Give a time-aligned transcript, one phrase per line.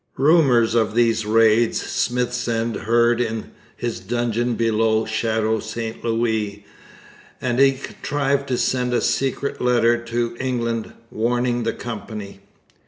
[0.17, 6.65] Rumours of these raids Smithsend heard in his dungeon below Château St Louis;
[7.39, 12.39] and he contrived to send a secret letter to England, warning the Company.